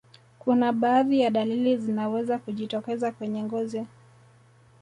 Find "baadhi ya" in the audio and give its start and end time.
0.73-1.29